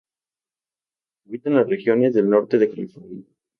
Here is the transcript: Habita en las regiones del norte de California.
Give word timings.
Habita 1.27 1.49
en 1.51 1.57
las 1.57 1.69
regiones 1.69 2.15
del 2.15 2.27
norte 2.27 2.57
de 2.57 2.71
California. 2.71 3.21